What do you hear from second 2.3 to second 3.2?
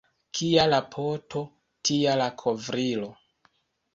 kovrilo.